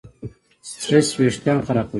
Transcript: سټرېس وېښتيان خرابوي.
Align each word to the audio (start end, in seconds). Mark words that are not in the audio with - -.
سټرېس 0.69 1.07
وېښتيان 1.19 1.59
خرابوي. 1.65 1.89